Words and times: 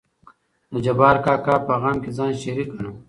د 0.71 0.73
جبار 0.85 1.15
کاکا 1.25 1.55
په 1.65 1.73
غم 1.81 1.97
کې 2.03 2.11
ځان 2.17 2.31
شريک 2.41 2.69
ګنم. 2.73 2.95